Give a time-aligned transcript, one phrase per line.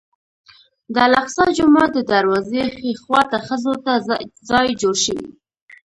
[0.93, 3.93] د الاقصی جومات د دروازې ښي خوا ته ښځو ته
[4.49, 5.29] ځای جوړ شوی.